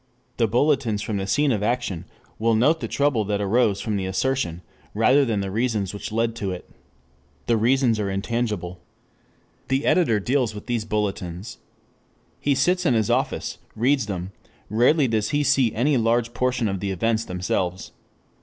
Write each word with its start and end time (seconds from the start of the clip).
The 0.37 0.47
bulletins 0.47 1.03
from 1.03 1.17
the 1.17 1.27
scene 1.27 1.51
of 1.51 1.61
action 1.61 2.05
will 2.39 2.55
note 2.55 2.79
the 2.79 2.87
trouble 2.87 3.23
that 3.25 3.39
arose 3.39 3.81
from 3.81 3.97
the 3.97 4.07
assertion, 4.07 4.63
rather 4.95 5.25
than 5.25 5.41
the 5.41 5.51
reasons 5.51 5.93
which 5.93 6.11
led 6.11 6.35
to 6.37 6.49
it. 6.49 6.67
The 7.45 7.55
reasons 7.55 7.99
are 7.99 8.09
intangible. 8.09 8.77
4 8.77 8.81
The 9.67 9.85
editor 9.85 10.19
deals 10.19 10.55
with 10.55 10.65
these 10.65 10.85
bulletins. 10.85 11.59
He 12.39 12.55
sits 12.55 12.83
in 12.83 12.95
his 12.95 13.11
office, 13.11 13.59
reads 13.75 14.07
them, 14.07 14.31
rarely 14.71 15.07
does 15.07 15.29
he 15.29 15.43
see 15.43 15.71
any 15.75 15.97
large 15.97 16.33
portion 16.33 16.67
of 16.67 16.79
the 16.79 16.89
events 16.89 17.23
themselves. 17.23 17.91